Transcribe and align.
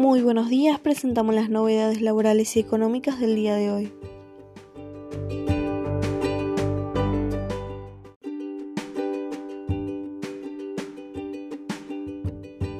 Muy 0.00 0.22
buenos 0.22 0.48
días, 0.48 0.80
presentamos 0.80 1.34
las 1.34 1.50
novedades 1.50 2.00
laborales 2.00 2.56
y 2.56 2.60
económicas 2.60 3.20
del 3.20 3.34
día 3.36 3.54
de 3.54 3.70
hoy. 3.70 3.92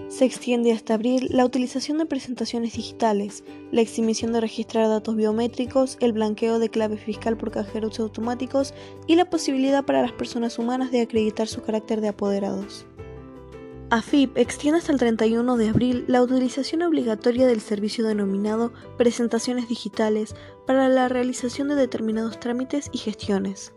Se 0.09 0.25
extiende 0.25 0.72
hasta 0.72 0.95
abril 0.95 1.27
la 1.29 1.45
utilización 1.45 1.98
de 1.98 2.06
presentaciones 2.06 2.72
digitales, 2.72 3.45
la 3.71 3.82
exhibición 3.82 4.32
de 4.32 4.41
registrar 4.41 4.89
datos 4.89 5.14
biométricos, 5.14 5.98
el 6.00 6.14
blanqueo 6.14 6.59
de 6.59 6.71
clave 6.71 6.96
fiscal 6.96 7.37
por 7.37 7.50
cajeros 7.50 8.00
automáticos 8.00 8.73
y 9.07 9.16
la 9.16 9.29
posibilidad 9.29 9.84
para 9.84 10.00
las 10.00 10.12
personas 10.12 10.59
humanas 10.59 10.91
de 10.91 11.02
acreditar 11.02 11.48
su 11.48 11.61
carácter 11.61 12.00
de 12.00 12.09
apoderados. 12.09 12.87
AFIP 13.93 14.38
extiende 14.38 14.79
hasta 14.79 14.93
el 14.93 15.00
31 15.00 15.57
de 15.57 15.68
abril 15.68 16.04
la 16.07 16.22
utilización 16.22 16.82
obligatoria 16.82 17.49
del 17.49 17.61
servicio 17.61 18.07
denominado 18.07 18.72
presentaciones 18.96 19.68
digitales 19.68 20.36
para 20.64 20.89
la 20.89 21.08
realización 21.08 21.66
de 21.66 21.75
determinados 21.75 22.39
trámites 22.39 22.89
y 22.93 22.99
gestiones. 22.99 23.72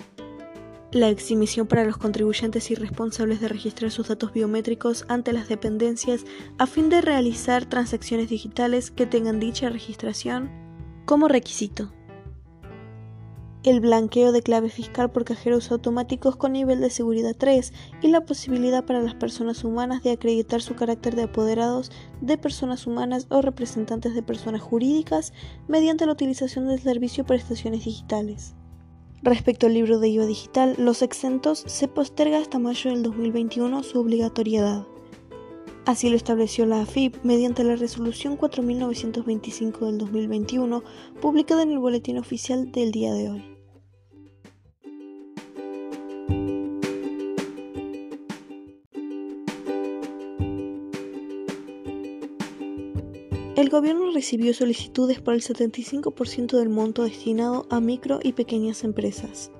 La 0.91 1.09
exhibición 1.09 1.66
para 1.66 1.84
los 1.84 1.98
contribuyentes 1.98 2.70
y 2.70 2.76
responsables 2.76 3.41
de 3.41 3.48
registrar 3.48 3.89
sus 3.89 4.08
datos 4.08 4.34
biométricos 4.34 5.03
ante 5.08 5.34
las 5.34 5.49
dependencias 5.49 6.25
a 6.59 6.67
fin 6.67 6.89
de 6.89 7.02
realizar 7.02 7.66
transacciones 7.66 8.30
digitales 8.30 8.91
que 8.91 9.08
tengan 9.08 9.39
dicha 9.39 9.70
registración 9.70 10.52
como 11.05 11.27
requisito 11.27 11.91
el 13.63 13.80
blanqueo 13.80 14.31
de 14.31 14.41
clave 14.41 14.70
fiscal 14.70 15.09
por 15.09 15.23
cajeros 15.23 15.72
automáticos 15.72 16.35
con 16.35 16.53
nivel 16.53 16.81
de 16.81 16.90
seguridad 16.90 17.35
3 17.38 17.72
y 18.02 18.09
la 18.09 18.22
posibilidad 18.22 18.84
para 18.84 19.02
las 19.02 19.16
personas 19.16 19.63
humanas 19.63 20.03
de 20.03 20.12
acreditar 20.12 20.62
su 20.62 20.76
carácter 20.76 21.16
de 21.16 21.23
apoderados 21.23 21.91
de 22.22 22.38
personas 22.38 22.86
humanas 22.88 23.28
o 23.30 23.41
representantes 23.41 24.16
de 24.16 24.23
personas 24.23 24.61
jurídicas 24.61 25.34
mediante 25.67 26.06
la 26.06 26.11
utilización 26.11 26.67
del 26.67 26.80
servicio 26.80 27.25
prestaciones 27.25 27.86
digitales. 27.86 28.53
Respecto 29.22 29.67
al 29.67 29.73
libro 29.73 30.00
de 30.00 30.09
IVA 30.09 30.25
digital, 30.25 30.75
los 30.78 31.02
exentos 31.02 31.64
se 31.66 31.88
posterga 31.88 32.39
hasta 32.39 32.59
mayo 32.59 32.91
del 32.91 33.03
2021 33.03 33.81
su 33.84 34.00
obligatoriedad. 34.00 34.86
Así 35.86 36.09
lo 36.09 36.16
estableció 36.16 36.66
la 36.66 36.81
AFIP 36.81 37.16
mediante 37.23 37.64
la 37.64 37.75
resolución 37.75 38.38
4925 38.38 39.86
del 39.86 39.97
2021, 39.97 40.84
publicada 41.22 41.64
en 41.64 41.72
el 41.72 41.80
Boletín 41.80 42.17
Oficial 42.17 42.72
del 42.72 42.91
día 42.91 43.14
de 43.14 43.30
hoy. 43.30 43.53
El 53.56 53.70
gobierno 53.70 54.09
recibió 54.12 54.52
solicitudes 54.52 55.22
por 55.22 55.36
el 55.36 55.44
75% 55.44 56.58
del 56.58 56.70
monto 56.70 57.04
destinado 57.04 57.68
a 57.70 57.80
micro 57.80 58.20
y 58.23 58.34
pequeñas 58.34 58.84
empresas. 58.84 59.52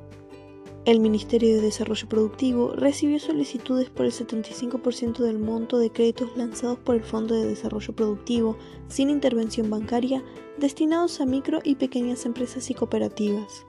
El 0.86 1.00
Ministerio 1.00 1.56
de 1.56 1.62
Desarrollo 1.62 2.10
Productivo 2.10 2.74
recibió 2.76 3.20
solicitudes 3.20 3.92
por 3.92 4.08
el 4.08 4.12
75% 4.12 5.20
del 5.20 5.38
monto 5.38 5.78
de 5.78 5.92
créditos 5.92 6.36
lanzados 6.36 6.80
por 6.80 6.96
el 6.96 7.04
Fondo 7.04 7.36
de 7.36 7.46
Desarrollo 7.46 7.96
Productivo 7.96 8.58
sin 8.88 9.12
intervención 9.12 9.70
bancaria 9.70 10.24
destinados 10.58 11.22
a 11.22 11.28
micro 11.28 11.60
y 11.64 11.76
pequeñas 11.76 12.26
empresas 12.26 12.72
y 12.72 12.74
cooperativas. 12.74 13.68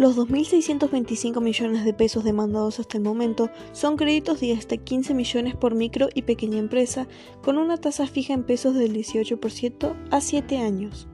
Los 0.00 0.16
2.625 0.16 1.42
millones 1.42 1.84
de 1.84 1.92
pesos 1.92 2.24
demandados 2.24 2.80
hasta 2.80 2.96
el 2.96 3.04
momento 3.04 3.50
son 3.72 3.98
créditos 3.98 4.40
de 4.40 4.54
hasta 4.54 4.78
15 4.78 5.12
millones 5.12 5.56
por 5.56 5.74
micro 5.74 6.08
y 6.14 6.22
pequeña 6.22 6.56
empresa, 6.56 7.06
con 7.42 7.58
una 7.58 7.76
tasa 7.76 8.06
fija 8.06 8.32
en 8.32 8.44
pesos 8.44 8.74
del 8.74 8.94
18% 8.94 9.94
a 10.10 10.20
7 10.22 10.56
años. 10.56 11.06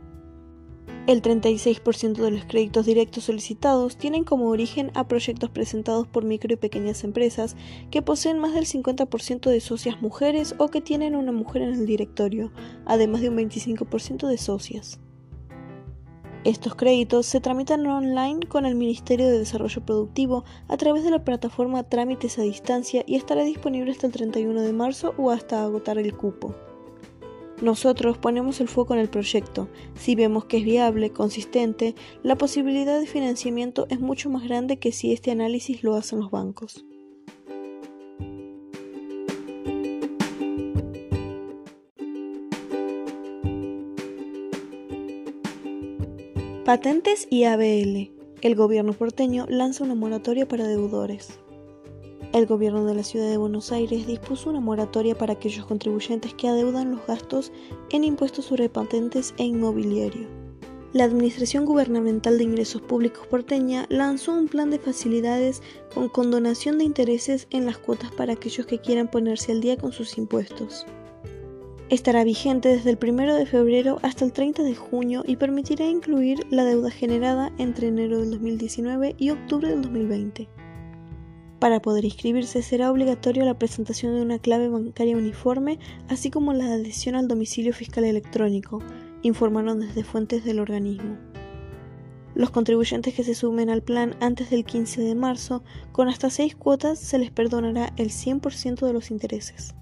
El 1.08 1.20
36% 1.20 2.12
de 2.12 2.30
los 2.30 2.44
créditos 2.44 2.86
directos 2.86 3.24
solicitados 3.24 3.96
tienen 3.96 4.22
como 4.22 4.50
origen 4.50 4.92
a 4.94 5.08
proyectos 5.08 5.50
presentados 5.50 6.06
por 6.06 6.24
micro 6.24 6.54
y 6.54 6.56
pequeñas 6.56 7.02
empresas 7.02 7.56
que 7.90 8.02
poseen 8.02 8.38
más 8.38 8.54
del 8.54 8.66
50% 8.66 9.50
de 9.50 9.60
socias 9.60 10.00
mujeres 10.00 10.54
o 10.58 10.68
que 10.68 10.80
tienen 10.80 11.16
una 11.16 11.32
mujer 11.32 11.62
en 11.62 11.74
el 11.74 11.86
directorio, 11.86 12.52
además 12.84 13.20
de 13.20 13.30
un 13.30 13.36
25% 13.36 14.28
de 14.28 14.38
socias. 14.38 15.00
Estos 16.46 16.76
créditos 16.76 17.26
se 17.26 17.40
tramitan 17.40 17.84
online 17.88 18.46
con 18.46 18.66
el 18.66 18.76
Ministerio 18.76 19.26
de 19.26 19.36
Desarrollo 19.36 19.84
Productivo 19.84 20.44
a 20.68 20.76
través 20.76 21.02
de 21.02 21.10
la 21.10 21.24
plataforma 21.24 21.82
Trámites 21.82 22.38
a 22.38 22.42
Distancia 22.42 23.02
y 23.04 23.16
estará 23.16 23.42
disponible 23.42 23.90
hasta 23.90 24.06
el 24.06 24.12
31 24.12 24.62
de 24.62 24.72
marzo 24.72 25.12
o 25.18 25.32
hasta 25.32 25.64
agotar 25.64 25.98
el 25.98 26.16
cupo. 26.16 26.54
Nosotros 27.60 28.16
ponemos 28.18 28.60
el 28.60 28.68
foco 28.68 28.94
en 28.94 29.00
el 29.00 29.08
proyecto. 29.08 29.68
Si 29.96 30.14
vemos 30.14 30.44
que 30.44 30.58
es 30.58 30.64
viable, 30.64 31.10
consistente, 31.10 31.96
la 32.22 32.36
posibilidad 32.36 33.00
de 33.00 33.08
financiamiento 33.08 33.88
es 33.90 33.98
mucho 33.98 34.30
más 34.30 34.44
grande 34.44 34.78
que 34.78 34.92
si 34.92 35.12
este 35.12 35.32
análisis 35.32 35.82
lo 35.82 35.96
hacen 35.96 36.20
los 36.20 36.30
bancos. 36.30 36.84
Patentes 46.66 47.28
y 47.30 47.44
ABL. 47.44 48.10
El 48.42 48.56
gobierno 48.56 48.92
porteño 48.92 49.46
lanza 49.48 49.84
una 49.84 49.94
moratoria 49.94 50.48
para 50.48 50.66
deudores. 50.66 51.38
El 52.32 52.46
gobierno 52.46 52.84
de 52.84 52.96
la 52.96 53.04
ciudad 53.04 53.30
de 53.30 53.36
Buenos 53.36 53.70
Aires 53.70 54.08
dispuso 54.08 54.50
una 54.50 54.58
moratoria 54.58 55.16
para 55.16 55.34
aquellos 55.34 55.64
contribuyentes 55.64 56.34
que 56.34 56.48
adeudan 56.48 56.90
los 56.90 57.06
gastos 57.06 57.52
en 57.90 58.02
impuestos 58.02 58.46
sobre 58.46 58.68
patentes 58.68 59.32
e 59.38 59.44
inmobiliario. 59.44 60.26
La 60.92 61.04
Administración 61.04 61.66
Gubernamental 61.66 62.36
de 62.36 62.42
Ingresos 62.42 62.82
Públicos 62.82 63.28
porteña 63.28 63.86
lanzó 63.88 64.32
un 64.32 64.48
plan 64.48 64.70
de 64.70 64.80
facilidades 64.80 65.62
con 65.94 66.08
condonación 66.08 66.78
de 66.78 66.84
intereses 66.84 67.46
en 67.50 67.64
las 67.64 67.78
cuotas 67.78 68.10
para 68.10 68.32
aquellos 68.32 68.66
que 68.66 68.80
quieran 68.80 69.08
ponerse 69.08 69.52
al 69.52 69.60
día 69.60 69.76
con 69.76 69.92
sus 69.92 70.18
impuestos. 70.18 70.84
Estará 71.88 72.24
vigente 72.24 72.68
desde 72.68 72.90
el 72.90 72.98
1 73.00 73.36
de 73.36 73.46
febrero 73.46 74.00
hasta 74.02 74.24
el 74.24 74.32
30 74.32 74.64
de 74.64 74.74
junio 74.74 75.22
y 75.24 75.36
permitirá 75.36 75.86
incluir 75.86 76.44
la 76.50 76.64
deuda 76.64 76.90
generada 76.90 77.52
entre 77.58 77.86
enero 77.86 78.18
del 78.18 78.32
2019 78.32 79.14
y 79.16 79.30
octubre 79.30 79.68
del 79.68 79.82
2020. 79.82 80.48
Para 81.60 81.80
poder 81.80 82.04
inscribirse 82.04 82.62
será 82.62 82.90
obligatorio 82.90 83.44
la 83.44 83.56
presentación 83.56 84.16
de 84.16 84.22
una 84.22 84.40
clave 84.40 84.68
bancaria 84.68 85.16
uniforme, 85.16 85.78
así 86.08 86.28
como 86.28 86.52
la 86.52 86.64
adhesión 86.64 87.14
al 87.14 87.28
domicilio 87.28 87.72
fiscal 87.72 88.02
electrónico, 88.02 88.82
informaron 89.22 89.78
desde 89.78 90.02
fuentes 90.02 90.44
del 90.44 90.58
organismo. 90.58 91.16
Los 92.34 92.50
contribuyentes 92.50 93.14
que 93.14 93.22
se 93.22 93.36
sumen 93.36 93.70
al 93.70 93.82
plan 93.82 94.16
antes 94.18 94.50
del 94.50 94.64
15 94.64 95.02
de 95.02 95.14
marzo, 95.14 95.62
con 95.92 96.08
hasta 96.08 96.30
seis 96.30 96.56
cuotas, 96.56 96.98
se 96.98 97.18
les 97.20 97.30
perdonará 97.30 97.92
el 97.96 98.10
100% 98.10 98.84
de 98.84 98.92
los 98.92 99.12
intereses. 99.12 99.76